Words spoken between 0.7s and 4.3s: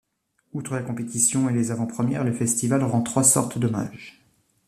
la compétition et les avant-premières, le festival rend trois sortes d'hommage.